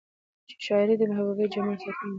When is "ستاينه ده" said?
1.81-2.09